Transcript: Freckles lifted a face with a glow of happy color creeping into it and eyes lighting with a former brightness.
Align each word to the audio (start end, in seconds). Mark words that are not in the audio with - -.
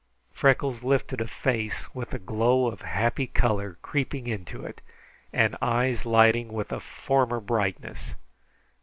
Freckles 0.33 0.81
lifted 0.81 1.21
a 1.21 1.27
face 1.27 1.93
with 1.93 2.11
a 2.11 2.17
glow 2.17 2.65
of 2.65 2.81
happy 2.81 3.27
color 3.27 3.77
creeping 3.83 4.25
into 4.25 4.65
it 4.65 4.81
and 5.31 5.55
eyes 5.61 6.07
lighting 6.07 6.51
with 6.51 6.71
a 6.71 6.79
former 6.79 7.39
brightness. 7.39 8.15